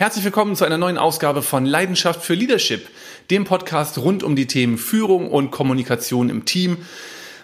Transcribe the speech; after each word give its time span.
Herzlich 0.00 0.24
willkommen 0.24 0.56
zu 0.56 0.64
einer 0.64 0.78
neuen 0.78 0.96
Ausgabe 0.96 1.42
von 1.42 1.66
Leidenschaft 1.66 2.24
für 2.24 2.32
Leadership, 2.32 2.88
dem 3.30 3.44
Podcast 3.44 3.98
rund 3.98 4.22
um 4.22 4.34
die 4.34 4.46
Themen 4.46 4.78
Führung 4.78 5.30
und 5.30 5.50
Kommunikation 5.50 6.30
im 6.30 6.46
Team. 6.46 6.78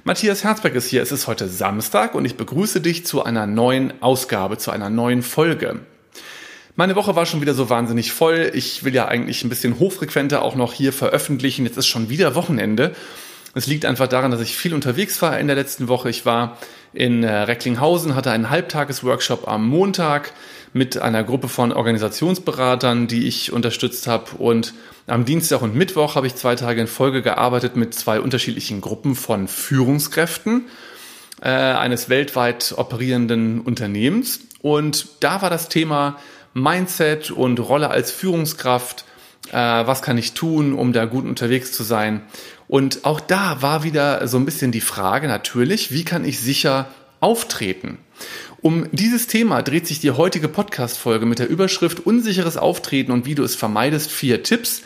Matthias 0.05 0.43
Herzberg 0.43 0.75
ist 0.75 0.89
hier. 0.89 1.03
Es 1.03 1.13
ist 1.13 1.27
heute 1.27 1.49
Samstag 1.49 2.15
und 2.15 2.25
ich 2.25 2.39
begrüße 2.39 2.81
dich 2.81 3.05
zu 3.05 3.23
einer 3.23 3.47
neuen 3.47 4.03
Ausgabe, 4.03 4.57
zu 4.57 4.71
einer 4.71 4.89
neuen 4.89 5.23
Folge. 5.23 5.81
Meine 6.77 6.97
Woche 6.97 7.15
war 7.15 7.27
schon 7.27 7.43
wieder 7.43 7.53
so 7.53 7.69
wahnsinnig 7.69 8.13
voll. 8.13 8.51
Ich 8.55 8.85
will 8.85 8.95
ja 8.95 9.07
eigentlich 9.07 9.45
ein 9.45 9.51
bisschen 9.51 9.79
hochfrequenter 9.79 10.41
auch 10.41 10.55
noch 10.55 10.73
hier 10.73 10.95
veröffentlichen. 10.95 11.67
Jetzt 11.67 11.77
ist 11.77 11.89
schon 11.89 12.09
wieder 12.09 12.35
Wochenende. 12.35 12.97
Es 13.53 13.67
liegt 13.67 13.85
einfach 13.85 14.09
daran, 14.09 14.31
dass 14.31 14.41
ich 14.41 14.57
viel 14.57 14.73
unterwegs 14.73 15.21
war 15.21 15.39
in 15.39 15.47
der 15.47 15.57
letzten 15.57 15.89
Woche. 15.89 16.09
Ich 16.09 16.25
war 16.25 16.57
in 16.95 17.23
äh, 17.23 17.31
Recklinghausen, 17.31 18.15
hatte 18.15 18.31
einen 18.31 18.49
Halbtagesworkshop 18.49 19.47
am 19.47 19.69
Montag 19.69 20.33
mit 20.77 20.99
einer 20.99 21.25
Gruppe 21.25 21.49
von 21.49 21.73
Organisationsberatern, 21.73 23.07
die 23.09 23.27
ich 23.27 23.53
unterstützt 23.53 24.07
habe. 24.07 24.37
Und 24.37 24.75
am 25.07 25.25
Dienstag 25.25 25.63
und 25.63 25.75
Mittwoch 25.75 26.15
habe 26.15 26.27
ich 26.27 26.35
zwei 26.35 26.55
Tage 26.55 26.81
in 26.81 26.87
Folge 26.87 27.23
gearbeitet 27.23 27.77
mit 27.77 27.95
zwei 27.95 28.21
unterschiedlichen 28.21 28.81
Gruppen 28.81 29.15
von 29.15 29.49
Führungskräften 29.49 30.67
äh, 31.41 31.49
eines 31.49 32.09
weltweit 32.09 32.75
operierenden 32.77 33.61
Unternehmens. 33.61 34.41
Und 34.61 35.09
da 35.21 35.41
war 35.43 35.51
das 35.51 35.69
Thema 35.69 36.19
Mindset 36.53 37.31
und 37.31 37.59
Rolle 37.59 37.91
als 37.91 38.11
Führungskraft. 38.11 39.05
Äh, 39.51 39.55
was 39.55 40.03
kann 40.03 40.19
ich 40.19 40.35
tun, 40.35 40.75
um 40.75 40.93
da 40.93 41.07
gut 41.07 41.25
unterwegs 41.25 41.73
zu 41.73 41.85
sein? 41.85 42.23
Und 42.69 43.05
auch 43.05 43.21
da 43.21 43.63
war 43.63 43.83
wieder 43.83 44.29
so 44.29 44.37
ein 44.37 44.45
bisschen 44.45 44.73
die 44.73 44.81
Frage 44.81 45.27
natürlich, 45.29 45.93
wie 45.93 46.05
kann 46.05 46.25
ich 46.25 46.41
sicher 46.41 46.89
auftreten? 47.21 47.99
Um 48.61 48.89
dieses 48.93 49.27
Thema 49.27 49.63
dreht 49.63 49.87
sich 49.87 50.01
die 50.01 50.11
heutige 50.11 50.49
Podcast-Folge 50.49 51.27
mit 51.27 51.39
der 51.39 51.49
Überschrift 51.49 52.07
Unsicheres 52.07 52.57
Auftreten 52.57 53.13
und 53.13 53.27
wie 53.27 53.35
du 53.35 53.45
es 53.45 53.55
vermeidest. 53.55 54.11
Vier 54.11 54.43
Tipps. 54.43 54.83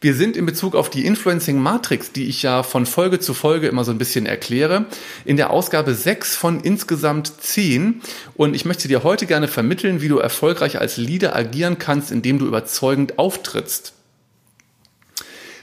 Wir 0.00 0.12
sind 0.12 0.36
in 0.36 0.44
Bezug 0.44 0.74
auf 0.74 0.90
die 0.90 1.06
Influencing 1.06 1.58
Matrix, 1.58 2.12
die 2.12 2.26
ich 2.26 2.42
ja 2.42 2.62
von 2.62 2.84
Folge 2.84 3.20
zu 3.20 3.32
Folge 3.32 3.68
immer 3.68 3.84
so 3.84 3.90
ein 3.90 3.96
bisschen 3.96 4.26
erkläre, 4.26 4.84
in 5.24 5.38
der 5.38 5.48
Ausgabe 5.48 5.94
6 5.94 6.36
von 6.36 6.60
insgesamt 6.60 7.32
10. 7.40 8.02
Und 8.34 8.54
ich 8.54 8.66
möchte 8.66 8.86
dir 8.86 9.02
heute 9.02 9.24
gerne 9.24 9.48
vermitteln, 9.48 10.02
wie 10.02 10.08
du 10.08 10.18
erfolgreich 10.18 10.78
als 10.78 10.98
Leader 10.98 11.34
agieren 11.34 11.78
kannst, 11.78 12.10
indem 12.10 12.38
du 12.38 12.46
überzeugend 12.46 13.18
auftrittst. 13.18 13.94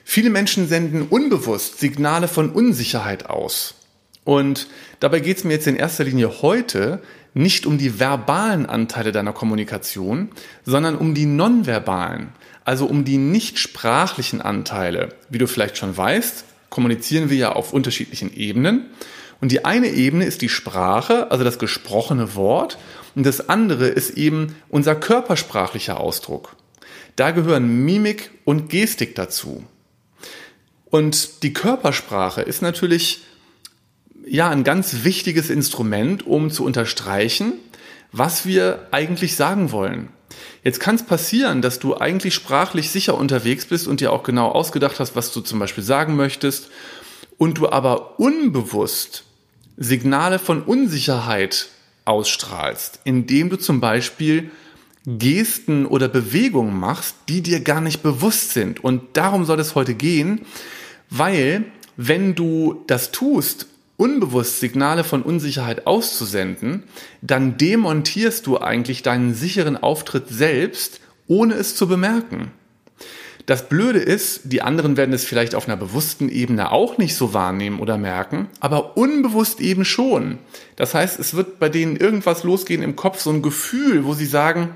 Viele 0.04 0.32
Menschen 0.32 0.68
senden 0.68 1.04
unbewusst 1.04 1.80
Signale 1.80 2.28
von 2.28 2.50
Unsicherheit 2.50 3.30
aus. 3.30 3.76
Und 4.24 4.68
dabei 5.00 5.20
geht 5.20 5.38
es 5.38 5.44
mir 5.44 5.54
jetzt 5.54 5.68
in 5.68 5.76
erster 5.76 6.04
Linie 6.04 6.42
heute 6.42 7.02
nicht 7.34 7.66
um 7.66 7.78
die 7.78 8.00
verbalen 8.00 8.66
Anteile 8.66 9.12
deiner 9.12 9.34
Kommunikation, 9.34 10.30
sondern 10.66 10.98
um 10.98 11.14
die 11.14 11.26
nonverbalen, 11.26 12.30
also 12.66 12.86
um 12.86 13.06
die 13.06 13.18
nicht 13.18 13.58
sprachlichen 13.58 14.42
Anteile. 14.42 15.16
Wie 15.30 15.38
du 15.38 15.48
vielleicht 15.48 15.78
schon 15.78 15.96
weißt, 15.96 16.44
kommunizieren 16.70 17.30
wir 17.30 17.38
ja 17.38 17.52
auf 17.54 17.74
unterschiedlichen 17.74 18.36
Ebenen. 18.36 18.88
Und 19.40 19.52
die 19.52 19.66
eine 19.66 19.88
Ebene 19.88 20.26
ist 20.26 20.42
die 20.42 20.50
Sprache, 20.50 21.32
also 21.32 21.44
das 21.44 21.58
gesprochene 21.58 22.36
Wort, 22.36 22.78
und 23.16 23.26
das 23.26 23.50
andere 23.50 23.88
ist 23.88 24.12
eben 24.12 24.56
unser 24.70 24.96
körpersprachlicher 24.96 26.00
Ausdruck. 26.00 26.56
Da 27.16 27.32
gehören 27.32 27.84
Mimik 27.84 28.32
und 28.46 28.70
Gestik 28.70 29.16
dazu. 29.16 29.66
Und 30.90 31.44
die 31.44 31.54
Körpersprache 31.54 32.42
ist 32.42 32.62
natürlich 32.62 33.24
ja 34.26 34.50
ein 34.50 34.64
ganz 34.64 35.04
wichtiges 35.04 35.50
Instrument, 35.50 36.26
um 36.26 36.52
zu 36.52 36.64
unterstreichen, 36.66 37.54
was 38.12 38.46
wir 38.46 38.88
eigentlich 38.92 39.36
sagen 39.36 39.72
wollen. 39.72 40.10
Jetzt 40.64 40.80
kann 40.80 40.96
es 40.96 41.04
passieren, 41.04 41.62
dass 41.62 41.80
du 41.80 41.98
eigentlich 41.98 42.34
sprachlich 42.34 42.90
sicher 42.90 43.18
unterwegs 43.18 43.66
bist 43.66 43.88
und 43.88 44.00
dir 44.00 44.12
auch 44.12 44.24
genau 44.24 44.50
ausgedacht 44.50 45.00
hast, 45.00 45.16
was 45.16 45.34
du 45.34 45.42
zum 45.42 45.60
Beispiel 45.60 45.84
sagen 45.84 46.16
möchtest, 46.16 46.70
und 47.38 47.58
du 47.58 47.70
aber 47.70 48.20
unbewusst 48.20 49.24
Signale 49.76 50.38
von 50.38 50.62
Unsicherheit 50.62 51.70
ausstrahlst, 52.06 53.00
indem 53.04 53.50
du 53.50 53.56
zum 53.58 53.80
Beispiel 53.80 54.52
Gesten 55.08 55.88
oder 55.88 56.08
Bewegungen 56.08 56.80
machst, 56.80 57.16
die 57.30 57.42
dir 57.42 57.62
gar 57.62 57.82
nicht 57.82 58.04
bewusst 58.04 58.52
sind. 58.52 58.84
Und 58.84 59.18
darum 59.18 59.46
soll 59.46 59.60
es 59.60 59.74
heute 59.74 59.96
gehen, 59.96 60.42
weil 61.10 61.66
wenn 61.98 62.36
du 62.36 62.84
das 62.86 63.12
tust 63.12 63.66
unbewusst 64.02 64.60
Signale 64.60 65.04
von 65.04 65.22
Unsicherheit 65.22 65.86
auszusenden, 65.86 66.86
dann 67.22 67.58
demontierst 67.58 68.48
du 68.48 68.58
eigentlich 68.58 69.04
deinen 69.04 69.36
sicheren 69.36 69.78
Auftritt 69.78 70.28
selbst, 70.28 71.02
ohne 71.28 71.54
es 71.54 71.76
zu 71.76 71.88
bemerken. 71.88 72.52
Das 73.46 73.70
Blöde 73.70 74.00
ist, 74.00 74.42
die 74.46 74.64
anderen 74.64 74.98
werden 74.98 75.14
es 75.14 75.24
vielleicht 75.24 75.54
auf 75.54 75.68
einer 75.68 75.78
bewussten 75.78 76.30
Ebene 76.30 76.72
auch 76.72 76.98
nicht 76.98 77.16
so 77.16 77.36
wahrnehmen 77.36 77.80
oder 77.80 78.00
merken, 78.00 78.48
aber 78.60 78.98
unbewusst 78.98 79.62
eben 79.62 79.86
schon. 79.86 80.40
Das 80.78 80.96
heißt, 80.96 81.20
es 81.20 81.36
wird 81.36 81.60
bei 81.60 81.70
denen 81.70 81.96
irgendwas 81.96 82.44
losgehen 82.44 82.82
im 82.82 82.96
Kopf, 82.96 83.20
so 83.20 83.30
ein 83.30 83.44
Gefühl, 83.44 84.04
wo 84.04 84.16
sie 84.16 84.26
sagen, 84.26 84.76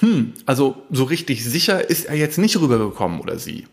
hm, 0.00 0.32
also 0.46 0.82
so 0.90 1.04
richtig 1.04 1.44
sicher 1.44 1.90
ist 1.90 2.06
er 2.06 2.14
jetzt 2.14 2.38
nicht 2.38 2.58
rübergekommen 2.58 3.20
oder 3.20 3.38
sie. 3.38 3.66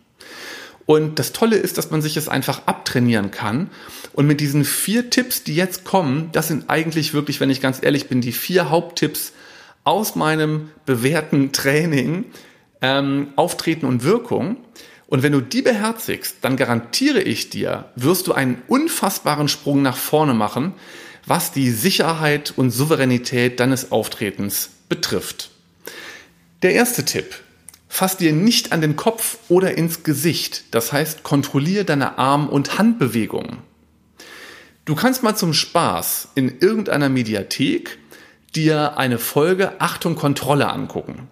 Und 0.86 1.18
das 1.18 1.34
Tolle 1.34 1.58
ist, 1.58 1.78
dass 1.78 1.90
man 1.90 2.02
sich 2.02 2.16
es 2.16 2.30
einfach 2.30 2.68
abtrainieren 2.68 3.32
kann. 3.32 3.70
Und 4.14 4.28
mit 4.28 4.40
diesen 4.40 4.66
vier 4.66 5.10
Tipps, 5.10 5.44
die 5.44 5.56
jetzt 5.56 5.84
kommen, 5.84 6.30
das 6.32 6.48
sind 6.48 6.70
eigentlich 6.70 7.14
wirklich, 7.14 7.40
wenn 7.40 7.50
ich 7.50 7.62
ganz 7.62 7.80
ehrlich 7.82 8.08
bin, 8.08 8.22
die 8.22 8.32
vier 8.32 8.70
Haupttipps 8.70 9.34
aus 9.84 10.16
meinem 10.16 10.70
bewährten 10.86 11.52
Training 11.52 12.26
ähm, 12.82 13.30
Auftreten 13.36 13.86
und 13.86 14.04
Wirkung. 14.04 14.58
Und 15.08 15.24
wenn 15.24 15.32
du 15.32 15.42
die 15.42 15.62
beherzigst, 15.62 16.38
dann 16.42 16.58
garantiere 16.58 17.22
ich 17.22 17.50
dir, 17.50 17.86
wirst 17.96 18.28
du 18.28 18.34
einen 18.34 18.62
unfassbaren 18.68 19.48
Sprung 19.48 19.82
nach 19.82 19.98
vorne 19.98 20.34
machen, 20.34 20.74
was 21.26 21.52
die 21.52 21.72
Sicherheit 21.72 22.54
und 22.56 22.72
Souveränität 22.72 23.60
deines 23.60 23.92
Auftretens 23.92 24.70
betrifft. 24.90 25.52
Der 26.62 26.74
erste 26.74 27.06
Tipp, 27.06 27.36
Fass 27.96 28.18
dir 28.18 28.34
nicht 28.34 28.74
an 28.74 28.82
den 28.82 28.98
Kopf 28.98 29.38
oder 29.48 29.78
ins 29.78 30.04
Gesicht. 30.04 30.66
Das 30.72 30.92
heißt, 30.92 31.24
kontrolliere 31.24 31.86
deine 31.86 32.18
Arm- 32.18 32.50
und 32.50 32.78
Handbewegungen. 32.78 33.60
Du 34.84 34.96
kannst 34.96 35.24
mal 35.24 35.38
zum 35.38 35.54
Spaß 35.54 36.28
in 36.36 36.60
irgendeiner 36.60 37.08
Mediathek 37.08 37.98
dir 38.54 38.98
eine 38.98 39.18
Folge 39.18 39.80
Achtung 39.80 40.16
Kontrolle 40.16 40.68
angucken. 40.68 41.30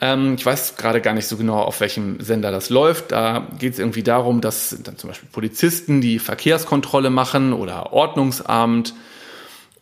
Ähm, 0.00 0.36
ich 0.38 0.46
weiß 0.46 0.78
gerade 0.78 1.02
gar 1.02 1.12
nicht 1.12 1.26
so 1.26 1.36
genau, 1.36 1.58
auf 1.58 1.80
welchem 1.80 2.20
Sender 2.20 2.50
das 2.50 2.70
läuft. 2.70 3.12
Da 3.12 3.48
geht 3.58 3.74
es 3.74 3.78
irgendwie 3.78 4.02
darum, 4.02 4.40
dass 4.40 4.74
dann 4.82 4.96
zum 4.96 5.10
Beispiel 5.10 5.28
Polizisten 5.30 6.00
die 6.00 6.18
Verkehrskontrolle 6.18 7.10
machen 7.10 7.52
oder 7.52 7.92
Ordnungsamt. 7.92 8.94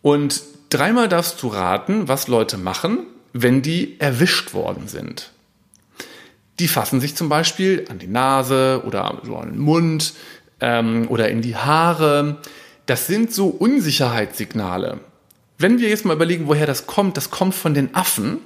Und 0.01 0.41
dreimal 0.69 1.07
darfst 1.07 1.41
du 1.41 1.47
raten, 1.47 2.09
was 2.09 2.27
Leute 2.27 2.57
machen, 2.57 3.05
wenn 3.31 3.61
die 3.61 3.97
erwischt 4.01 4.53
worden 4.53 4.89
sind. 4.89 5.31
Die 6.61 6.67
fassen 6.67 7.01
sich 7.01 7.15
zum 7.15 7.27
Beispiel 7.27 7.85
an 7.89 7.97
die 7.97 8.05
Nase 8.05 8.83
oder 8.85 9.19
so 9.23 9.35
an 9.35 9.53
den 9.53 9.59
Mund 9.59 10.13
ähm, 10.59 11.07
oder 11.09 11.27
in 11.29 11.41
die 11.41 11.55
Haare. 11.55 12.37
Das 12.85 13.07
sind 13.07 13.33
so 13.33 13.47
Unsicherheitssignale. 13.47 14.99
Wenn 15.57 15.79
wir 15.79 15.89
jetzt 15.89 16.05
mal 16.05 16.15
überlegen, 16.15 16.47
woher 16.47 16.67
das 16.67 16.85
kommt, 16.85 17.17
das 17.17 17.31
kommt 17.31 17.55
von 17.55 17.73
den 17.73 17.95
Affen. 17.95 18.37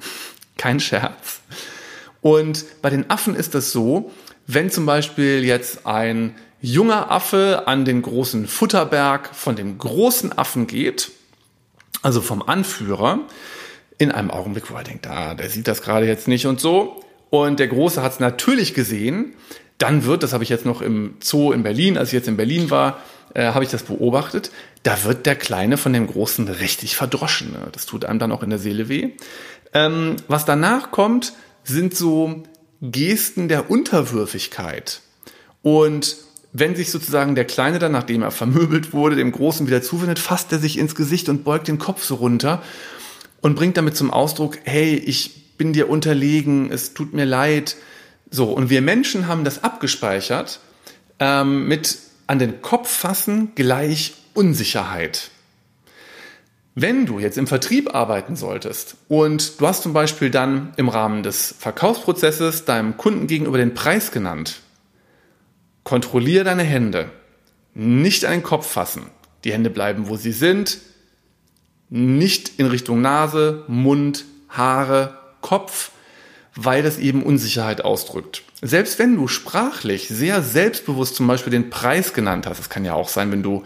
Kein 0.56 0.80
Scherz. 0.80 1.40
Und 2.22 2.64
bei 2.80 2.88
den 2.88 3.10
Affen 3.10 3.34
ist 3.34 3.54
das 3.54 3.70
so, 3.70 4.12
wenn 4.46 4.70
zum 4.70 4.86
Beispiel 4.86 5.44
jetzt 5.44 5.86
ein 5.86 6.36
junger 6.62 7.10
Affe 7.10 7.64
an 7.66 7.84
den 7.84 8.00
großen 8.00 8.48
Futterberg 8.48 9.34
von 9.34 9.56
dem 9.56 9.76
großen 9.76 10.38
Affen 10.38 10.66
geht, 10.66 11.10
also 12.00 12.22
vom 12.22 12.40
Anführer, 12.40 13.26
in 13.98 14.10
einem 14.10 14.30
Augenblick, 14.30 14.70
wo 14.70 14.76
er 14.76 14.84
denkt, 14.84 15.06
ah, 15.06 15.34
der 15.34 15.50
sieht 15.50 15.68
das 15.68 15.82
gerade 15.82 16.06
jetzt 16.06 16.28
nicht 16.28 16.46
und 16.46 16.60
so, 16.60 17.04
und 17.30 17.58
der 17.58 17.68
Große 17.68 18.02
hat 18.02 18.12
es 18.12 18.20
natürlich 18.20 18.74
gesehen. 18.74 19.34
Dann 19.78 20.04
wird, 20.04 20.22
das 20.22 20.32
habe 20.32 20.42
ich 20.42 20.50
jetzt 20.50 20.66
noch 20.66 20.82
im 20.82 21.14
Zoo 21.20 21.52
in 21.52 21.62
Berlin, 21.62 21.98
als 21.98 22.08
ich 22.08 22.14
jetzt 22.14 22.28
in 22.28 22.36
Berlin 22.36 22.70
war, 22.70 23.00
äh, 23.34 23.52
habe 23.52 23.64
ich 23.64 23.70
das 23.70 23.82
beobachtet, 23.84 24.50
da 24.82 25.04
wird 25.04 25.26
der 25.26 25.36
Kleine 25.36 25.76
von 25.76 25.92
dem 25.92 26.06
Großen 26.06 26.48
richtig 26.48 26.96
verdroschen. 26.96 27.52
Ne? 27.52 27.68
Das 27.72 27.86
tut 27.86 28.04
einem 28.04 28.18
dann 28.18 28.32
auch 28.32 28.42
in 28.42 28.50
der 28.50 28.58
Seele 28.58 28.88
weh. 28.88 29.10
Ähm, 29.74 30.16
was 30.28 30.44
danach 30.44 30.90
kommt, 30.90 31.34
sind 31.62 31.94
so 31.94 32.42
Gesten 32.80 33.48
der 33.48 33.70
Unterwürfigkeit. 33.70 35.02
Und 35.62 36.16
wenn 36.52 36.74
sich 36.74 36.90
sozusagen 36.90 37.34
der 37.34 37.44
Kleine 37.44 37.78
dann, 37.78 37.92
nachdem 37.92 38.22
er 38.22 38.30
vermöbelt 38.30 38.92
wurde, 38.92 39.16
dem 39.16 39.32
Großen 39.32 39.66
wieder 39.66 39.82
zuwendet, 39.82 40.18
fasst 40.18 40.50
er 40.52 40.58
sich 40.58 40.78
ins 40.78 40.94
Gesicht 40.94 41.28
und 41.28 41.44
beugt 41.44 41.68
den 41.68 41.78
Kopf 41.78 42.02
so 42.02 42.16
runter 42.16 42.62
und 43.42 43.54
bringt 43.54 43.76
damit 43.76 43.96
zum 43.96 44.10
Ausdruck, 44.10 44.58
hey, 44.64 44.94
ich 44.94 45.47
bin 45.58 45.72
dir 45.72 45.90
unterlegen, 45.90 46.70
es 46.70 46.94
tut 46.94 47.12
mir 47.12 47.26
leid. 47.26 47.76
So, 48.30 48.52
und 48.52 48.70
wir 48.70 48.80
Menschen 48.80 49.26
haben 49.26 49.44
das 49.44 49.62
abgespeichert 49.64 50.60
ähm, 51.18 51.68
mit 51.68 51.98
an 52.26 52.38
den 52.38 52.62
Kopf 52.62 52.88
fassen 52.90 53.52
gleich 53.54 54.14
Unsicherheit. 54.34 55.30
Wenn 56.74 57.06
du 57.06 57.18
jetzt 57.18 57.38
im 57.38 57.48
Vertrieb 57.48 57.92
arbeiten 57.92 58.36
solltest 58.36 58.96
und 59.08 59.60
du 59.60 59.66
hast 59.66 59.82
zum 59.82 59.92
Beispiel 59.92 60.30
dann 60.30 60.72
im 60.76 60.88
Rahmen 60.88 61.24
des 61.24 61.54
Verkaufsprozesses 61.58 62.66
deinem 62.66 62.96
Kunden 62.96 63.26
gegenüber 63.26 63.58
den 63.58 63.74
Preis 63.74 64.12
genannt, 64.12 64.60
kontrolliere 65.82 66.44
deine 66.44 66.62
Hände. 66.62 67.10
Nicht 67.74 68.24
an 68.24 68.32
den 68.32 68.42
Kopf 68.42 68.66
fassen. 68.66 69.06
Die 69.42 69.52
Hände 69.52 69.70
bleiben, 69.70 70.08
wo 70.08 70.16
sie 70.16 70.32
sind. 70.32 70.78
Nicht 71.88 72.58
in 72.58 72.66
Richtung 72.66 73.00
Nase, 73.00 73.64
Mund, 73.66 74.24
Haare, 74.48 75.18
Kopf, 75.40 75.90
weil 76.54 76.82
das 76.82 76.98
eben 76.98 77.22
Unsicherheit 77.22 77.84
ausdrückt. 77.84 78.42
Selbst 78.62 78.98
wenn 78.98 79.16
du 79.16 79.28
sprachlich 79.28 80.08
sehr 80.08 80.42
selbstbewusst 80.42 81.14
zum 81.14 81.26
Beispiel 81.26 81.52
den 81.52 81.70
Preis 81.70 82.12
genannt 82.12 82.46
hast, 82.46 82.58
es 82.58 82.68
kann 82.68 82.84
ja 82.84 82.94
auch 82.94 83.08
sein, 83.08 83.30
wenn 83.30 83.42
du 83.42 83.64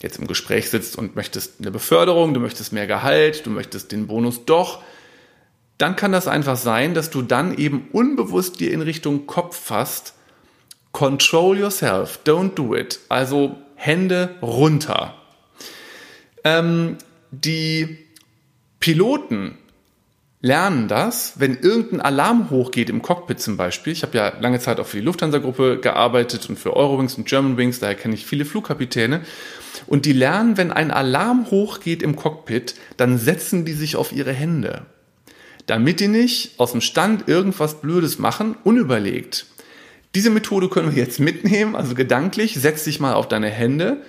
jetzt 0.00 0.18
im 0.18 0.26
Gespräch 0.26 0.70
sitzt 0.70 0.96
und 0.96 1.16
möchtest 1.16 1.60
eine 1.60 1.70
Beförderung, 1.70 2.32
du 2.32 2.40
möchtest 2.40 2.72
mehr 2.72 2.86
Gehalt, 2.86 3.44
du 3.44 3.50
möchtest 3.50 3.92
den 3.92 4.06
Bonus 4.06 4.46
doch, 4.46 4.82
dann 5.76 5.96
kann 5.96 6.12
das 6.12 6.28
einfach 6.28 6.56
sein, 6.56 6.94
dass 6.94 7.10
du 7.10 7.22
dann 7.22 7.56
eben 7.56 7.88
unbewusst 7.92 8.60
dir 8.60 8.72
in 8.72 8.82
Richtung 8.82 9.26
Kopf 9.26 9.58
fasst, 9.58 10.14
control 10.92 11.58
yourself, 11.58 12.20
don't 12.24 12.54
do 12.54 12.74
it. 12.74 13.00
Also 13.08 13.56
Hände 13.76 14.36
runter. 14.42 15.14
Ähm, 16.44 16.98
die 17.30 17.98
Piloten 18.78 19.56
lernen 20.42 20.88
das, 20.88 21.34
wenn 21.36 21.58
irgendein 21.58 22.00
Alarm 22.00 22.50
hochgeht 22.50 22.88
im 22.88 23.02
Cockpit 23.02 23.40
zum 23.40 23.56
Beispiel. 23.56 23.92
Ich 23.92 24.02
habe 24.02 24.16
ja 24.16 24.32
lange 24.40 24.58
Zeit 24.58 24.80
auch 24.80 24.86
für 24.86 24.96
die 24.96 25.04
Lufthansa-Gruppe 25.04 25.78
gearbeitet 25.80 26.48
und 26.48 26.58
für 26.58 26.74
Eurowings 26.74 27.16
und 27.16 27.28
Germanwings, 27.28 27.78
daher 27.78 27.94
kenne 27.94 28.14
ich 28.14 28.24
viele 28.24 28.44
Flugkapitäne. 28.44 29.20
Und 29.86 30.06
die 30.06 30.12
lernen, 30.12 30.56
wenn 30.56 30.72
ein 30.72 30.90
Alarm 30.90 31.50
hochgeht 31.50 32.02
im 32.02 32.16
Cockpit, 32.16 32.74
dann 32.96 33.18
setzen 33.18 33.64
die 33.64 33.74
sich 33.74 33.96
auf 33.96 34.12
ihre 34.12 34.32
Hände. 34.32 34.86
Damit 35.66 36.00
die 36.00 36.08
nicht 36.08 36.58
aus 36.58 36.72
dem 36.72 36.80
Stand 36.80 37.28
irgendwas 37.28 37.80
Blödes 37.80 38.18
machen, 38.18 38.56
unüberlegt. 38.64 39.46
Diese 40.14 40.30
Methode 40.30 40.68
können 40.68 40.94
wir 40.94 41.02
jetzt 41.02 41.20
mitnehmen, 41.20 41.76
also 41.76 41.94
gedanklich, 41.94 42.54
setz 42.54 42.84
dich 42.84 42.98
mal 42.98 43.14
auf 43.14 43.28
deine 43.28 43.50
Hände 43.50 44.02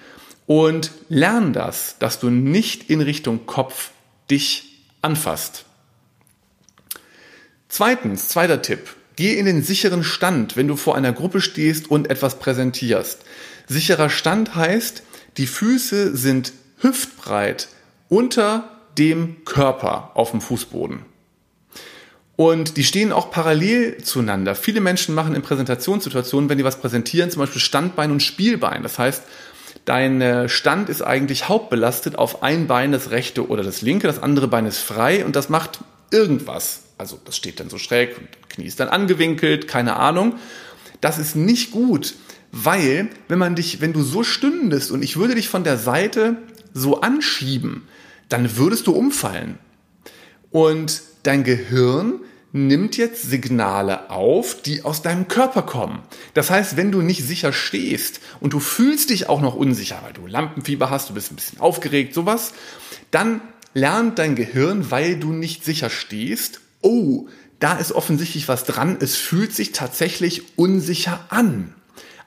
und 0.48 0.92
lern 1.10 1.54
das, 1.54 1.98
dass 2.00 2.19
du 2.19 2.30
nicht 2.30 2.89
in 2.89 3.01
Richtung 3.01 3.45
Kopf 3.45 3.92
dich 4.31 4.80
anfasst. 5.01 5.66
Zweitens, 7.73 8.27
zweiter 8.27 8.62
Tipp. 8.62 8.97
Geh 9.15 9.35
in 9.35 9.45
den 9.45 9.63
sicheren 9.63 10.03
Stand, 10.03 10.57
wenn 10.57 10.68
du 10.68 10.75
vor 10.75 10.97
einer 10.97 11.13
Gruppe 11.13 11.39
stehst 11.39 11.89
und 11.89 12.09
etwas 12.09 12.38
präsentierst. 12.38 13.21
Sicherer 13.65 14.09
Stand 14.09 14.56
heißt, 14.56 15.03
die 15.38 15.47
Füße 15.47 16.18
sind 16.18 16.51
hüftbreit 16.81 17.69
unter 18.09 18.69
dem 18.97 19.45
Körper 19.45 20.12
auf 20.15 20.31
dem 20.31 20.41
Fußboden. 20.41 21.06
Und 22.35 22.75
die 22.75 22.83
stehen 22.83 23.13
auch 23.13 23.31
parallel 23.31 24.03
zueinander. 24.03 24.56
Viele 24.56 24.81
Menschen 24.81 25.15
machen 25.15 25.33
in 25.33 25.41
Präsentationssituationen, 25.41 26.50
wenn 26.50 26.57
die 26.57 26.65
was 26.65 26.81
präsentieren, 26.81 27.31
zum 27.31 27.39
Beispiel 27.39 27.62
Standbein 27.62 28.12
und 28.12 28.21
Spielbein. 28.21 28.83
Das 28.83 29.00
heißt, 29.00 29.23
dein 29.85 30.50
Stand 30.50 30.89
ist 30.89 31.03
eigentlich 31.03 31.47
hauptbelastet 31.47 32.18
auf 32.18 32.44
ein 32.44 32.68
Bein, 32.68 32.91
das 32.91 33.12
rechte 33.12 33.47
oder 33.47 33.63
das 33.63 33.81
linke, 33.81 34.07
das 34.07 34.21
andere 34.21 34.50
Bein 34.50 34.65
ist 34.65 34.79
frei 34.79 35.23
und 35.23 35.38
das 35.38 35.47
macht 35.47 35.79
irgendwas. 36.12 36.81
Also 37.01 37.19
das 37.25 37.36
steht 37.36 37.59
dann 37.59 37.71
so 37.71 37.80
schräg 37.80 38.15
und 38.15 38.27
das 38.39 38.50
Knie 38.50 38.68
ist 38.68 38.80
dann 38.80 38.88
angewinkelt, 38.88 39.68
keine 39.68 39.95
Ahnung. 39.95 40.36
Das 41.01 41.18
ist 41.18 41.36
nicht 41.36 41.71
gut, 41.71 42.13
weil 42.51 43.09
wenn 43.27 43.39
man 43.39 43.56
dich, 43.56 43.81
wenn 43.81 43.92
du 43.92 44.03
so 44.03 44.24
stündest 44.24 44.92
und 44.92 45.01
ich 45.01 45.18
würde 45.18 45.33
dich 45.33 45.50
von 45.50 45.63
der 45.63 45.80
Seite 45.80 46.38
so 46.75 47.01
anschieben, 47.01 47.88
dann 48.30 48.56
würdest 48.56 48.86
du 48.86 48.92
umfallen. 48.92 49.57
Und 50.51 51.01
dein 51.24 51.44
Gehirn 51.44 52.19
nimmt 52.51 52.98
jetzt 52.98 53.24
Signale 53.24 54.12
auf, 54.12 54.62
die 54.62 54.86
aus 54.86 55.01
deinem 55.01 55.27
Körper 55.27 55.63
kommen. 55.63 56.04
Das 56.36 56.51
heißt, 56.51 56.77
wenn 56.77 56.92
du 56.92 57.01
nicht 57.01 57.25
sicher 57.25 57.51
stehst 57.51 58.19
und 58.42 58.54
du 58.54 58.59
fühlst 58.59 59.09
dich 59.09 59.27
auch 59.27 59.42
noch 59.42 59.56
unsicher, 59.56 60.00
weil 60.04 60.13
du 60.13 60.27
Lampenfieber 60.27 60.92
hast, 60.92 61.09
du 61.09 61.15
bist 61.15 61.31
ein 61.31 61.36
bisschen 61.38 61.62
aufgeregt, 61.62 62.13
sowas, 62.13 62.54
dann 63.09 63.42
lernt 63.74 64.19
dein 64.19 64.36
Gehirn, 64.36 64.92
weil 64.92 65.18
du 65.18 65.31
nicht 65.31 65.65
sicher 65.65 65.89
stehst, 65.89 66.62
oh, 66.81 67.28
da 67.60 67.78
ist 67.78 67.92
offensichtlich 67.92 68.48
was 68.48 68.63
dran, 68.63 68.98
es 69.00 69.16
fühlt 69.16 69.54
sich 69.54 69.72
tatsächlich 69.72 70.57
unsicher 70.57 71.25
an. 71.30 71.74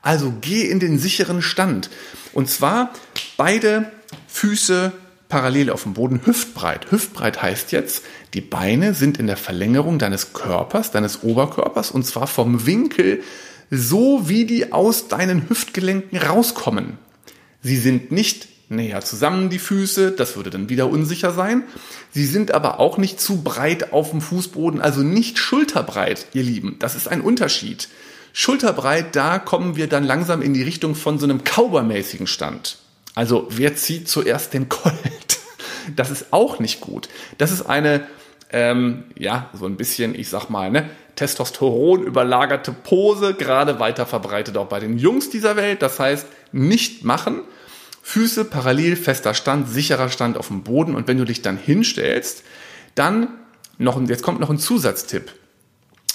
Also 0.01 0.35
geh 0.41 0.63
in 0.63 0.81
den 0.81 0.99
sicheren 0.99 1.43
Stand. 1.43 1.91
Und 2.33 2.49
zwar 2.49 2.93
beide 3.37 3.91
Füße 4.29 4.93
parallel 5.29 5.71
auf 5.71 5.83
dem 5.83 5.95
Boden, 5.95 6.21
hüftbreit. 6.25 6.93
Hüftbreit 6.93 7.43
heißt 7.43 7.73
jetzt, 7.73 8.05
die 8.35 8.41
Beine 8.41 8.95
sind 8.95 9.19
in 9.19 9.27
der 9.27 9.37
Verlängerung 9.37 9.99
deines 9.99 10.33
Körpers, 10.33 10.91
deines 10.91 11.23
Oberkörpers, 11.23 11.91
und 11.91 12.07
zwar 12.07 12.27
vom 12.27 12.67
Winkel, 12.67 13.23
so 13.71 14.29
wie 14.29 14.45
die 14.45 14.73
aus 14.73 15.09
deinen 15.09 15.49
Hüftgelenken 15.49 16.19
rauskommen. 16.19 16.99
Sie 17.63 17.77
sind 17.77 18.13
nicht 18.13 18.47
näher 18.75 19.01
zusammen, 19.03 19.51
die 19.51 19.59
Füße, 19.59 20.13
das 20.13 20.37
würde 20.37 20.51
dann 20.51 20.69
wieder 20.69 20.89
unsicher 20.89 21.33
sein. 21.33 21.65
Sie 22.11 22.27
sind 22.27 22.53
aber 22.53 22.81
auch 22.81 22.99
nicht 22.99 23.21
zu 23.21 23.43
breit 23.43 23.93
auf 23.93 24.11
dem 24.11 24.21
Fußboden, 24.21 24.81
also 24.81 25.03
nicht 25.03 25.39
schulterbreit, 25.39 26.27
ihr 26.33 26.43
Lieben. 26.43 26.77
Das 26.79 26.95
ist 26.95 27.09
ein 27.09 27.21
Unterschied. 27.21 27.89
Schulterbreit, 28.33 29.15
da 29.15 29.39
kommen 29.39 29.77
wir 29.77 29.89
dann 29.89 30.05
langsam 30.05 30.43
in 30.43 30.55
die 30.55 30.63
Richtung 30.63 30.95
von 30.95 31.19
so 31.19 31.25
einem 31.25 31.45
Kaubermäßigen 31.45 32.27
Stand. 32.27 32.79
Also 33.15 33.47
wer 33.51 33.77
zieht 33.77 34.09
zuerst 34.09 34.53
den 34.55 34.69
Colt? 34.69 34.95
Das 35.97 36.11
ist 36.11 36.33
auch 36.33 36.61
nicht 36.61 36.81
gut. 36.81 37.11
Das 37.37 37.51
ist 37.51 37.67
eine, 37.67 38.07
ähm, 38.51 39.05
ja, 39.19 39.51
so 39.53 39.67
ein 39.67 39.77
bisschen, 39.77 40.19
ich 40.19 40.31
sag 40.31 40.49
mal, 40.49 40.71
ne, 40.71 40.89
Testosteron 41.15 42.03
überlagerte 42.03 42.73
Pose, 42.73 43.35
gerade 43.35 43.79
weiter 43.81 44.07
verbreitet 44.07 44.57
auch 44.57 44.67
bei 44.67 44.81
den 44.81 44.99
Jungs 44.99 45.29
dieser 45.29 45.57
Welt. 45.57 45.83
Das 45.83 46.01
heißt, 46.01 46.27
nicht 46.53 47.05
machen. 47.05 47.43
Füße 48.07 48.45
parallel, 48.45 48.97
fester 48.97 49.33
Stand, 49.33 49.67
sicherer 49.67 50.11
Stand 50.11 50.37
auf 50.37 50.49
dem 50.49 50.63
Boden. 50.63 50.95
Und 50.95 51.09
wenn 51.09 51.17
du 51.17 51.25
dich 51.25 51.41
dann 51.41 51.57
hinstellst, 51.57 52.43
dann 52.95 53.29
noch, 53.79 54.01
jetzt 54.07 54.23
kommt 54.23 54.41
noch 54.41 54.51
ein 54.51 54.59
Zusatztipp. 54.59 55.33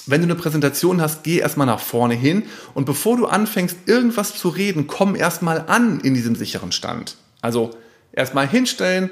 Wenn 0.05 0.21
du 0.21 0.27
eine 0.27 0.35
Präsentation 0.35 1.01
hast, 1.01 1.23
geh 1.23 1.39
erstmal 1.39 1.65
nach 1.65 1.79
vorne 1.79 2.13
hin 2.13 2.43
und 2.75 2.85
bevor 2.85 3.17
du 3.17 3.25
anfängst, 3.25 3.75
irgendwas 3.87 4.35
zu 4.35 4.49
reden, 4.49 4.85
komm 4.85 5.15
erstmal 5.15 5.65
an 5.67 5.99
in 5.99 6.13
diesem 6.13 6.35
sicheren 6.35 6.71
Stand. 6.71 7.15
Also 7.41 7.71
erstmal 8.11 8.47
hinstellen, 8.47 9.09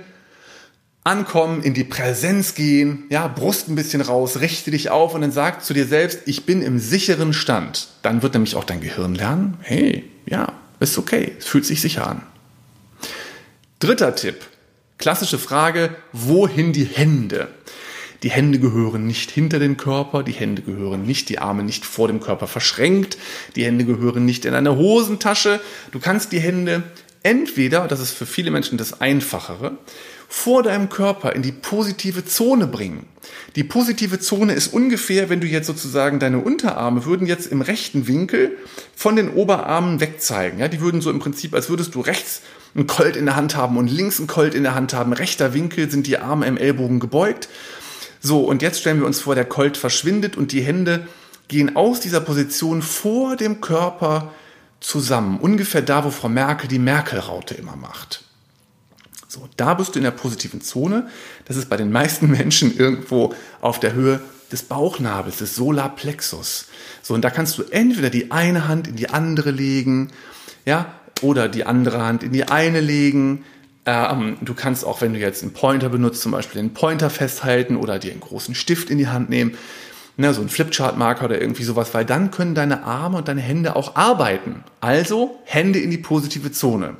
ankommen, 1.03 1.63
in 1.63 1.73
die 1.73 1.83
Präsenz 1.83 2.53
gehen, 2.53 3.05
ja, 3.09 3.27
Brust 3.27 3.69
ein 3.69 3.75
bisschen 3.75 4.01
raus, 4.01 4.39
richte 4.39 4.69
dich 4.69 4.91
auf 4.91 5.15
und 5.15 5.21
dann 5.21 5.31
sag 5.31 5.65
zu 5.65 5.73
dir 5.73 5.87
selbst, 5.87 6.21
ich 6.25 6.45
bin 6.45 6.61
im 6.61 6.77
sicheren 6.77 7.33
Stand. 7.33 7.87
Dann 8.03 8.21
wird 8.21 8.35
nämlich 8.35 8.55
auch 8.55 8.65
dein 8.65 8.81
Gehirn 8.81 9.15
lernen, 9.15 9.57
hey, 9.61 10.03
ja, 10.27 10.53
ist 10.79 10.97
okay, 10.99 11.33
es 11.39 11.47
fühlt 11.47 11.65
sich 11.65 11.81
sicher 11.81 12.07
an. 12.07 12.21
Dritter 13.79 14.15
Tipp. 14.15 14.37
Klassische 14.97 15.37
Frage, 15.37 15.95
wohin 16.11 16.73
die 16.73 16.85
Hände? 16.85 17.49
Die 18.23 18.31
Hände 18.31 18.57
gehören 18.57 19.05
nicht 19.05 19.29
hinter 19.29 19.59
den 19.59 19.77
Körper, 19.77 20.23
die 20.23 20.31
Hände 20.31 20.63
gehören 20.63 21.03
nicht, 21.03 21.29
die 21.29 21.37
Arme 21.37 21.61
nicht 21.61 21.85
vor 21.85 22.07
dem 22.07 22.19
Körper 22.19 22.47
verschränkt, 22.47 23.19
die 23.55 23.63
Hände 23.63 23.85
gehören 23.85 24.25
nicht 24.25 24.45
in 24.45 24.55
eine 24.55 24.75
Hosentasche. 24.77 25.59
Du 25.91 25.99
kannst 25.99 26.31
die 26.31 26.39
Hände 26.39 26.81
entweder, 27.21 27.87
das 27.87 27.99
ist 27.99 28.13
für 28.13 28.25
viele 28.25 28.49
Menschen 28.49 28.79
das 28.79 28.99
Einfachere, 28.99 29.77
vor 30.27 30.63
deinem 30.63 30.89
Körper 30.89 31.33
in 31.33 31.43
die 31.43 31.51
positive 31.51 32.25
Zone 32.25 32.65
bringen. 32.65 33.05
Die 33.55 33.63
positive 33.63 34.19
Zone 34.19 34.53
ist 34.53 34.73
ungefähr, 34.73 35.29
wenn 35.29 35.39
du 35.39 35.45
jetzt 35.45 35.67
sozusagen 35.67 36.19
deine 36.19 36.39
Unterarme 36.39 37.05
würden 37.05 37.27
jetzt 37.27 37.45
im 37.45 37.61
rechten 37.61 38.07
Winkel 38.07 38.57
von 38.95 39.15
den 39.15 39.29
Oberarmen 39.29 39.99
wegzeigen. 39.99 40.57
Ja, 40.57 40.67
die 40.67 40.81
würden 40.81 41.01
so 41.01 41.11
im 41.11 41.19
Prinzip, 41.19 41.53
als 41.53 41.69
würdest 41.69 41.93
du 41.93 42.01
rechts 42.01 42.41
einen 42.77 42.87
Colt 42.87 43.17
in 43.17 43.25
der 43.25 43.35
Hand 43.35 43.57
haben 43.57 43.75
und 43.75 43.91
links 43.91 44.19
einen 44.19 44.27
Colt 44.27 44.53
in 44.53 44.63
der 44.63 44.75
Hand 44.75 44.93
haben. 44.93 45.11
Rechter 45.11 45.53
Winkel 45.53 45.91
sind 45.91 46.07
die 46.07 46.19
Arme 46.19 46.45
im 46.45 46.55
Ellbogen 46.55 46.99
gebeugt 46.99 47.49
so, 48.19 48.41
und 48.41 48.61
jetzt 48.61 48.81
stellen 48.81 48.99
wir 48.99 49.05
uns 49.05 49.21
vor, 49.21 49.35
der 49.35 49.45
Colt 49.45 49.77
verschwindet 49.77 50.37
und 50.37 50.51
die 50.51 50.61
Hände 50.61 51.07
gehen 51.47 51.75
aus 51.75 51.99
dieser 51.99 52.19
Position 52.19 52.81
vor 52.81 53.35
dem 53.35 53.61
Körper 53.61 54.33
zusammen. 54.79 55.39
Ungefähr 55.39 55.81
da, 55.81 56.03
wo 56.03 56.09
Frau 56.09 56.29
Merkel 56.29 56.67
die 56.67 56.79
Merkel-Raute 56.79 57.55
immer 57.55 57.75
macht. 57.75 58.23
So, 59.27 59.47
da 59.57 59.73
bist 59.73 59.95
du 59.95 59.99
in 59.99 60.03
der 60.03 60.11
positiven 60.11 60.61
Zone. 60.61 61.07
Das 61.45 61.57
ist 61.57 61.69
bei 61.69 61.77
den 61.77 61.91
meisten 61.91 62.29
Menschen 62.31 62.75
irgendwo 62.75 63.33
auf 63.61 63.79
der 63.79 63.93
Höhe 63.93 64.19
des 64.51 64.63
Bauchnabels, 64.63 65.37
des 65.37 65.55
Solarplexus. 65.55 66.67
So, 67.01 67.13
und 67.13 67.21
da 67.21 67.29
kannst 67.29 67.57
du 67.57 67.63
entweder 67.63 68.09
die 68.09 68.31
eine 68.31 68.67
Hand 68.67 68.87
in 68.87 68.95
die 68.95 69.09
andere 69.09 69.51
legen, 69.51 70.11
ja, 70.65 70.93
oder 71.23 71.49
die 71.49 71.65
andere 71.65 72.03
Hand 72.05 72.23
in 72.23 72.31
die 72.31 72.47
eine 72.47 72.79
legen. 72.79 73.43
Ähm, 73.85 74.37
du 74.41 74.53
kannst 74.53 74.85
auch, 74.85 75.01
wenn 75.01 75.13
du 75.13 75.19
jetzt 75.19 75.43
einen 75.43 75.53
Pointer 75.53 75.89
benutzt, 75.89 76.21
zum 76.21 76.31
Beispiel 76.31 76.61
den 76.61 76.73
Pointer 76.73 77.09
festhalten 77.09 77.77
oder 77.77 77.99
dir 77.99 78.11
einen 78.11 78.21
großen 78.21 78.55
Stift 78.55 78.89
in 78.89 78.97
die 78.97 79.07
Hand 79.07 79.29
nehmen, 79.29 79.57
ne, 80.17 80.33
so 80.33 80.41
ein 80.41 80.49
Flipchart-Marker 80.49 81.25
oder 81.25 81.39
irgendwie 81.39 81.63
sowas, 81.63 81.93
weil 81.93 82.05
dann 82.05 82.31
können 82.31 82.55
deine 82.55 82.83
Arme 82.83 83.17
und 83.17 83.27
deine 83.27 83.41
Hände 83.41 83.75
auch 83.75 83.95
arbeiten. 83.95 84.63
Also 84.81 85.39
Hände 85.45 85.79
in 85.79 85.91
die 85.91 85.97
positive 85.97 86.51
Zone. 86.51 86.95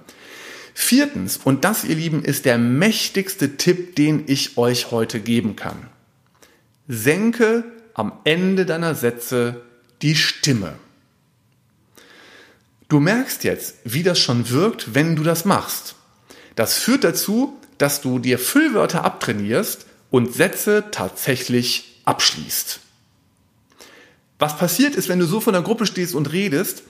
Viertens, 0.73 1.37
und 1.43 1.63
das, 1.63 1.83
ihr 1.83 1.95
Lieben, 1.95 2.23
ist 2.23 2.45
der 2.45 2.59
mächtigste 2.59 3.57
Tipp, 3.57 3.95
den 3.95 4.23
ich 4.27 4.57
euch 4.57 4.91
heute 4.91 5.19
geben 5.19 5.55
kann. 5.55 5.77
Senke 6.87 7.63
am 7.95 8.13
Ende 8.23 8.65
deiner 8.65 8.93
Sätze 8.93 9.61
die 10.03 10.15
Stimme. 10.15 10.73
Du 12.89 12.99
merkst 12.99 13.43
jetzt, 13.43 13.75
wie 13.83 14.03
das 14.03 14.19
schon 14.19 14.49
wirkt, 14.49 14.95
wenn 14.95 15.15
du 15.15 15.23
das 15.23 15.43
machst. 15.43 15.95
Das 16.55 16.77
führt 16.77 17.03
dazu, 17.03 17.57
dass 17.77 18.01
du 18.01 18.19
dir 18.19 18.39
Füllwörter 18.39 19.03
abtrainierst 19.03 19.85
und 20.09 20.33
Sätze 20.33 20.85
tatsächlich 20.91 22.01
abschließt. 22.05 22.79
Was 24.39 24.57
passiert 24.57 24.95
ist, 24.95 25.09
wenn 25.09 25.19
du 25.19 25.25
so 25.25 25.41
vor 25.41 25.53
der 25.53 25.61
Gruppe 25.61 25.85
stehst 25.85 26.15
und 26.15 26.31
redest, 26.31 26.83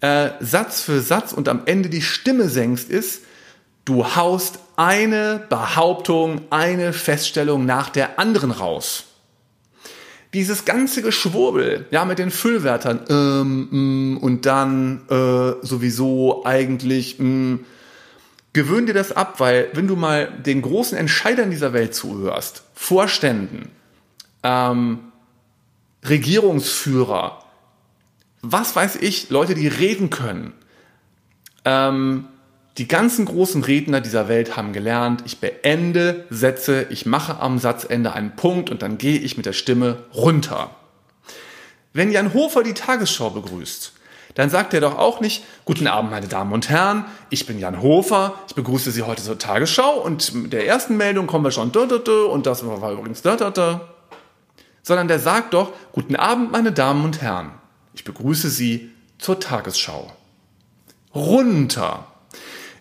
äh, 0.00 0.30
Satz 0.40 0.80
für 0.80 1.00
Satz 1.00 1.32
und 1.32 1.48
am 1.48 1.62
Ende 1.66 1.88
die 1.88 2.02
Stimme 2.02 2.48
senkst, 2.48 2.90
ist, 2.90 3.22
du 3.84 4.16
haust 4.16 4.58
eine 4.76 5.46
Behauptung, 5.48 6.42
eine 6.50 6.92
Feststellung 6.92 7.64
nach 7.66 7.88
der 7.88 8.18
anderen 8.18 8.50
raus. 8.50 9.04
Dieses 10.34 10.64
ganze 10.64 11.02
Geschwurbel, 11.02 11.86
ja, 11.90 12.04
mit 12.04 12.18
den 12.18 12.30
Füllwörtern, 12.30 13.00
ähm, 13.08 14.14
mm, 14.14 14.16
und 14.18 14.46
dann 14.46 15.02
äh, 15.08 15.64
sowieso 15.64 16.44
eigentlich, 16.44 17.18
mm, 17.18 17.56
gewöhn 18.52 18.86
dir 18.86 18.94
das 18.94 19.12
ab, 19.12 19.38
weil 19.38 19.68
wenn 19.74 19.86
du 19.86 19.96
mal 19.96 20.32
den 20.44 20.62
großen 20.62 20.96
Entscheidern 20.96 21.50
dieser 21.50 21.72
Welt 21.72 21.94
zuhörst, 21.94 22.62
Vorständen, 22.74 23.70
ähm, 24.42 24.98
Regierungsführer, 26.08 27.44
was 28.42 28.74
weiß 28.74 28.96
ich, 28.96 29.30
Leute, 29.30 29.54
die 29.54 29.68
reden 29.68 30.08
können, 30.10 30.52
ähm, 31.64 32.28
die 32.78 32.88
ganzen 32.88 33.24
großen 33.24 33.64
Redner 33.64 34.00
dieser 34.00 34.28
Welt 34.28 34.56
haben 34.56 34.72
gelernt, 34.72 35.22
ich 35.24 35.38
beende 35.38 36.26
Sätze, 36.28 36.86
ich 36.90 37.06
mache 37.06 37.40
am 37.40 37.58
Satzende 37.58 38.12
einen 38.12 38.36
Punkt 38.36 38.68
und 38.68 38.82
dann 38.82 38.98
gehe 38.98 39.18
ich 39.18 39.36
mit 39.36 39.46
der 39.46 39.54
Stimme 39.54 40.04
runter. 40.14 40.70
Wenn 41.94 42.10
Jan 42.10 42.34
Hofer 42.34 42.62
die 42.62 42.74
Tagesschau 42.74 43.30
begrüßt, 43.30 43.92
dann 44.34 44.50
sagt 44.50 44.74
er 44.74 44.82
doch 44.82 44.98
auch 44.98 45.20
nicht, 45.20 45.44
guten 45.64 45.86
Abend, 45.86 46.10
meine 46.10 46.28
Damen 46.28 46.52
und 46.52 46.68
Herren, 46.68 47.06
ich 47.30 47.46
bin 47.46 47.58
Jan 47.58 47.80
Hofer, 47.80 48.34
ich 48.48 48.54
begrüße 48.54 48.90
Sie 48.90 49.02
heute 49.02 49.22
zur 49.22 49.38
Tagesschau 49.38 49.98
und 50.02 50.34
mit 50.34 50.52
der 50.52 50.66
ersten 50.66 50.98
Meldung 50.98 51.26
kommen 51.26 51.44
wir 51.44 51.52
schon 51.52 51.72
da, 51.72 51.86
da, 51.86 51.96
da, 51.96 52.24
und 52.24 52.44
das 52.44 52.66
war 52.66 52.92
übrigens 52.92 53.22
da, 53.22 53.36
da, 53.36 53.50
da. 53.50 53.88
Sondern 54.82 55.08
der 55.08 55.18
sagt 55.18 55.54
doch, 55.54 55.72
guten 55.92 56.16
Abend, 56.16 56.52
meine 56.52 56.72
Damen 56.72 57.02
und 57.06 57.22
Herren, 57.22 57.52
ich 57.94 58.04
begrüße 58.04 58.50
Sie 58.50 58.90
zur 59.16 59.40
Tagesschau. 59.40 60.12
Runter. 61.14 62.06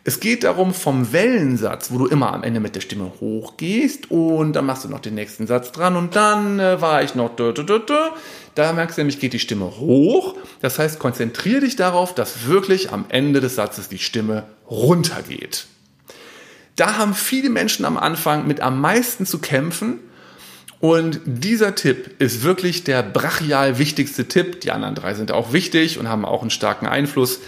Es 0.07 0.19
geht 0.19 0.43
darum 0.43 0.75
vom 0.75 1.13
Wellensatz, 1.13 1.89
wo 1.89 1.97
du 1.97 2.05
immer 2.05 2.31
am 2.31 2.43
Ende 2.43 2.59
mit 2.59 2.75
der 2.75 2.81
Stimme 2.81 3.11
hochgehst 3.19 4.11
und 4.11 4.53
dann 4.53 4.67
machst 4.67 4.85
du 4.85 4.87
noch 4.87 4.99
den 4.99 5.15
nächsten 5.15 5.47
Satz 5.47 5.71
dran 5.71 5.95
und 5.95 6.15
dann 6.15 6.59
äh, 6.59 6.79
war 6.79 7.01
ich 7.01 7.15
noch 7.15 7.35
da, 7.35 7.51
da, 7.51 7.63
da, 7.63 7.79
da. 7.79 8.13
Da 8.53 8.71
merkst 8.71 8.97
du 8.97 9.01
nämlich, 9.01 9.19
geht 9.19 9.33
die 9.33 9.39
Stimme 9.39 9.65
hoch. 9.79 10.35
Das 10.61 10.77
heißt, 10.77 10.99
konzentriere 10.99 11.61
dich 11.61 11.75
darauf, 11.75 12.13
dass 12.13 12.45
wirklich 12.45 12.91
am 12.91 13.05
Ende 13.09 13.41
des 13.41 13.55
Satzes 13.55 13.89
die 13.89 13.97
Stimme 13.97 14.43
runtergeht. 14.69 15.65
Da 16.75 16.97
haben 16.97 17.15
viele 17.15 17.49
Menschen 17.49 17.83
am 17.83 17.97
Anfang 17.97 18.45
mit 18.45 18.61
am 18.61 18.79
meisten 18.79 19.25
zu 19.25 19.39
kämpfen. 19.39 20.01
Und 20.79 21.19
dieser 21.25 21.73
Tipp 21.73 22.21
ist 22.21 22.43
wirklich 22.43 22.83
der 22.83 23.01
brachial 23.01 23.79
wichtigste 23.79 24.27
Tipp. 24.27 24.61
Die 24.61 24.69
anderen 24.69 24.93
drei 24.93 25.15
sind 25.15 25.31
auch 25.31 25.51
wichtig 25.51 25.97
und 25.97 26.07
haben 26.07 26.25
auch 26.25 26.41
einen 26.41 26.51
starken 26.51 26.85
Einfluss. 26.85 27.39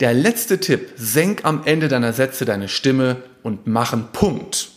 Der 0.00 0.12
letzte 0.12 0.58
Tipp, 0.58 0.92
senk 0.96 1.44
am 1.44 1.62
Ende 1.64 1.88
deiner 1.88 2.12
Sätze 2.12 2.44
deine 2.44 2.68
Stimme 2.68 3.22
und 3.42 3.66
mach 3.66 3.92
einen 3.92 4.08
Punkt. 4.12 4.70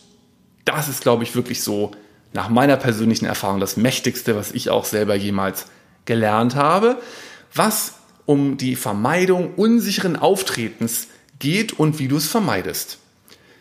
Das 0.64 0.88
ist, 0.88 1.02
glaube 1.02 1.24
ich, 1.24 1.34
wirklich 1.34 1.62
so 1.62 1.90
nach 2.32 2.48
meiner 2.48 2.76
persönlichen 2.76 3.24
Erfahrung 3.26 3.58
das 3.58 3.76
Mächtigste, 3.76 4.36
was 4.36 4.52
ich 4.52 4.70
auch 4.70 4.84
selber 4.84 5.14
jemals 5.16 5.66
gelernt 6.04 6.54
habe, 6.54 6.96
was 7.52 7.94
um 8.26 8.58
die 8.58 8.76
Vermeidung 8.76 9.54
unsicheren 9.54 10.16
Auftretens 10.16 11.08
geht 11.38 11.72
und 11.72 11.98
wie 11.98 12.08
du 12.08 12.18
es 12.18 12.28
vermeidest. 12.28 12.98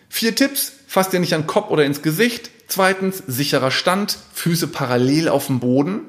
Vier 0.09 0.35
Tipps, 0.35 0.73
fass 0.87 1.09
dir 1.09 1.19
nicht 1.19 1.33
an 1.33 1.41
den 1.41 1.47
Kopf 1.47 1.69
oder 1.69 1.85
ins 1.85 2.01
Gesicht. 2.01 2.51
Zweitens, 2.67 3.23
sicherer 3.25 3.71
Stand, 3.71 4.17
Füße 4.33 4.67
parallel 4.67 5.29
auf 5.29 5.47
dem 5.47 5.59
Boden. 5.59 6.01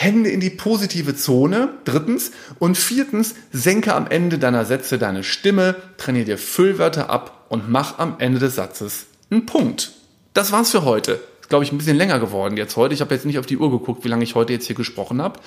Hände 0.00 0.30
in 0.30 0.38
die 0.38 0.50
positive 0.50 1.16
Zone. 1.16 1.70
Drittens. 1.84 2.30
Und 2.60 2.78
viertens, 2.78 3.34
senke 3.52 3.94
am 3.94 4.06
Ende 4.06 4.38
deiner 4.38 4.64
Sätze 4.64 4.96
deine 4.96 5.24
Stimme, 5.24 5.74
trainiere 5.96 6.24
dir 6.24 6.38
Füllwörter 6.38 7.10
ab 7.10 7.46
und 7.48 7.68
mach 7.68 7.98
am 7.98 8.14
Ende 8.18 8.38
des 8.38 8.54
Satzes 8.54 9.06
einen 9.30 9.44
Punkt. 9.44 9.90
Das 10.34 10.52
war's 10.52 10.70
für 10.70 10.84
heute. 10.84 11.14
Ist, 11.40 11.48
glaube 11.48 11.64
ich, 11.64 11.72
ein 11.72 11.78
bisschen 11.78 11.96
länger 11.96 12.20
geworden 12.20 12.56
jetzt 12.56 12.76
heute. 12.76 12.94
Ich 12.94 13.00
habe 13.00 13.12
jetzt 13.12 13.26
nicht 13.26 13.40
auf 13.40 13.46
die 13.46 13.58
Uhr 13.58 13.72
geguckt, 13.72 14.04
wie 14.04 14.08
lange 14.08 14.22
ich 14.22 14.36
heute 14.36 14.52
jetzt 14.52 14.66
hier 14.66 14.76
gesprochen 14.76 15.20
habe. 15.20 15.40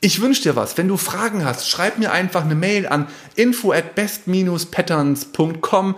Ich 0.00 0.20
wünsche 0.20 0.42
dir 0.42 0.56
was. 0.56 0.76
Wenn 0.76 0.88
du 0.88 0.96
Fragen 0.96 1.44
hast, 1.44 1.70
schreib 1.70 1.98
mir 1.98 2.10
einfach 2.10 2.44
eine 2.44 2.56
Mail 2.56 2.88
an 2.88 3.06
info 3.36 3.70
at 3.70 3.94
best-patterns.com. 3.94 5.94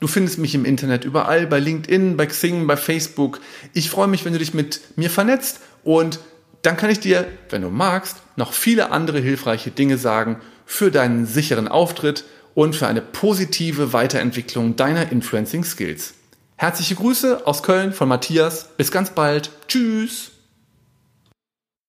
Du 0.00 0.06
findest 0.06 0.38
mich 0.38 0.54
im 0.54 0.64
Internet 0.64 1.04
überall, 1.04 1.46
bei 1.46 1.58
LinkedIn, 1.58 2.16
bei 2.16 2.24
Xing, 2.24 2.66
bei 2.66 2.78
Facebook. 2.78 3.40
Ich 3.74 3.90
freue 3.90 4.08
mich, 4.08 4.24
wenn 4.24 4.32
du 4.32 4.38
dich 4.38 4.54
mit 4.54 4.80
mir 4.96 5.10
vernetzt 5.10 5.60
und 5.84 6.18
dann 6.66 6.76
kann 6.76 6.90
ich 6.90 6.98
dir, 6.98 7.26
wenn 7.48 7.62
du 7.62 7.70
magst, 7.70 8.16
noch 8.34 8.52
viele 8.52 8.90
andere 8.90 9.20
hilfreiche 9.20 9.70
Dinge 9.70 9.98
sagen 9.98 10.40
für 10.64 10.90
deinen 10.90 11.24
sicheren 11.24 11.68
Auftritt 11.68 12.24
und 12.54 12.74
für 12.74 12.88
eine 12.88 13.02
positive 13.02 13.92
Weiterentwicklung 13.92 14.74
deiner 14.74 15.12
Influencing 15.12 15.62
Skills. 15.62 16.14
Herzliche 16.56 16.96
Grüße 16.96 17.46
aus 17.46 17.62
Köln 17.62 17.92
von 17.92 18.08
Matthias. 18.08 18.70
Bis 18.76 18.90
ganz 18.90 19.10
bald. 19.10 19.50
Tschüss. 19.68 20.32